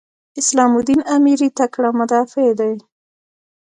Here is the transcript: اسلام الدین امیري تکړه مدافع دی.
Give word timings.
اسلام 0.41 0.71
الدین 0.77 1.01
امیري 1.15 1.49
تکړه 1.59 1.89
مدافع 1.99 2.47
دی. 2.59 2.73